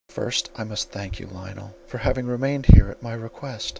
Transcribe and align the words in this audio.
First, 0.09 0.49
I 0.55 0.63
must 0.63 0.91
thank 0.91 1.19
you, 1.19 1.27
Lionel, 1.27 1.75
for 1.85 1.99
having 1.99 2.25
remained 2.25 2.65
here 2.65 2.89
at 2.89 3.03
my 3.03 3.13
request. 3.13 3.69